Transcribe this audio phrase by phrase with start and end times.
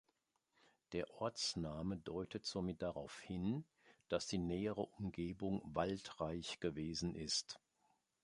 [0.93, 3.63] Der Ortsname deutet somit darauf hin,
[4.09, 7.59] dass die nähere Umgebung waldreich gewesen ist.